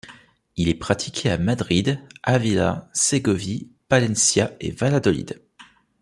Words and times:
Il 0.57 0.67
est 0.67 0.73
pratiqué 0.73 1.29
à 1.29 1.37
Madrid, 1.37 1.99
Ávila, 2.23 2.89
Ségovie, 2.91 3.69
Palencia 3.87 4.51
et 4.59 4.71
Valladolid. 4.71 5.39